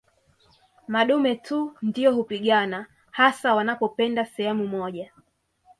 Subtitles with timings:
[0.87, 5.11] Madume tu ndio hupigana hasa wanapopenda sehemu moja